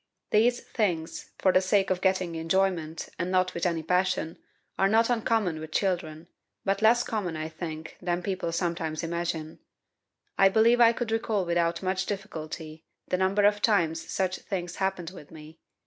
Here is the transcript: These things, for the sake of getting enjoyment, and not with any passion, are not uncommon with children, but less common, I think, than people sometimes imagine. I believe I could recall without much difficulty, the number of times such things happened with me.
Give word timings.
These 0.31 0.61
things, 0.61 1.29
for 1.37 1.51
the 1.53 1.61
sake 1.61 1.91
of 1.91 2.01
getting 2.01 2.33
enjoyment, 2.33 3.07
and 3.19 3.29
not 3.29 3.53
with 3.53 3.67
any 3.67 3.83
passion, 3.83 4.39
are 4.75 4.89
not 4.89 5.11
uncommon 5.11 5.59
with 5.59 5.71
children, 5.71 6.27
but 6.65 6.81
less 6.81 7.03
common, 7.03 7.37
I 7.37 7.47
think, 7.49 7.97
than 8.01 8.23
people 8.23 8.51
sometimes 8.51 9.03
imagine. 9.03 9.59
I 10.39 10.49
believe 10.49 10.81
I 10.81 10.91
could 10.91 11.11
recall 11.11 11.45
without 11.45 11.83
much 11.83 12.07
difficulty, 12.07 12.83
the 13.09 13.17
number 13.17 13.43
of 13.43 13.61
times 13.61 14.09
such 14.11 14.37
things 14.37 14.77
happened 14.77 15.11
with 15.11 15.29
me. 15.29 15.59